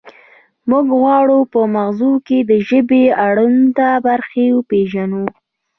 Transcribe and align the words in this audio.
موږ 0.69 0.87
غواړو 1.01 1.39
په 1.53 1.59
مغزو 1.75 2.13
کې 2.27 2.37
د 2.49 2.51
ژبې 2.67 3.03
اړوند 3.25 3.77
برخې 4.07 4.45
وپیژنو 4.57 5.23